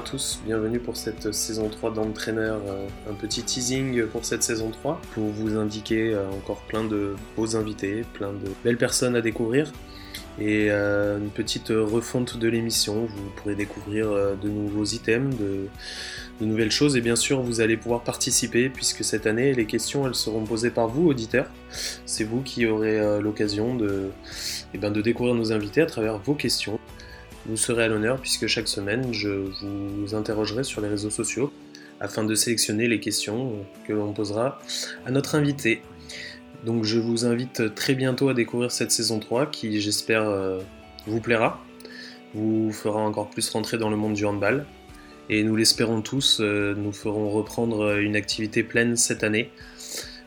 [0.00, 2.60] tous, bienvenue pour cette saison 3 d'entraîneur.
[2.66, 7.14] Euh, un petit teasing pour cette saison 3 pour vous indiquer euh, encore plein de
[7.36, 9.70] beaux invités, plein de belles personnes à découvrir
[10.40, 13.06] et euh, une petite refonte de l'émission.
[13.06, 15.68] Vous pourrez découvrir de nouveaux items, de,
[16.44, 20.16] nouvelles choses et bien sûr vous allez pouvoir participer puisque cette année les questions elles
[20.16, 21.46] seront posées par vous auditeurs.
[22.06, 23.78] C'est vous qui aurez l'occasion
[24.74, 26.80] eh ben, de découvrir nos invités à travers vos questions.
[27.46, 31.52] Vous serez à l'honneur puisque chaque semaine, je vous interrogerai sur les réseaux sociaux
[32.00, 33.52] afin de sélectionner les questions
[33.86, 34.60] que l'on posera
[35.06, 35.82] à notre invité.
[36.64, 40.60] Donc je vous invite très bientôt à découvrir cette saison 3 qui j'espère euh,
[41.06, 41.60] vous plaira,
[42.34, 44.64] vous fera encore plus rentrer dans le monde du handball.
[45.28, 49.50] Et nous l'espérons tous, euh, nous ferons reprendre une activité pleine cette année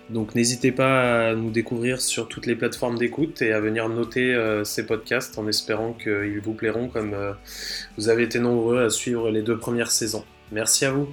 [0.09, 4.33] donc n'hésitez pas à nous découvrir sur toutes les plateformes d'écoute et à venir noter
[4.33, 7.33] euh, ces podcasts en espérant qu'ils vous plairont comme euh,
[7.97, 10.23] vous avez été nombreux à suivre les deux premières saisons.
[10.51, 11.07] Merci à vous.